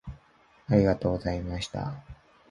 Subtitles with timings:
[0.65, 2.03] ありがとうございました。